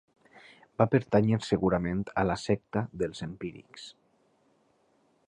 Va 0.81 0.87
pertànyer 0.93 1.37
segurament 1.49 2.01
a 2.21 2.25
la 2.31 2.39
secta 2.45 2.85
dels 3.03 3.21
empírics. 3.29 3.87